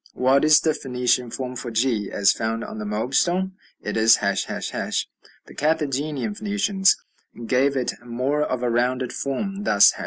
[0.15, 3.51] What is the Phoenician form for g as found on the Moab stone?
[3.83, 4.17] It is ###.
[4.17, 6.97] The Carthaginian Phoenicians
[7.45, 9.99] gave it more of a rounded form, thus, ###